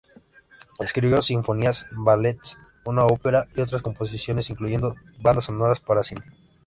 [0.79, 6.23] Escribió sinfonías, ballets, una ópera, y otras composiciones, incluyendo bandas sonoras para cine.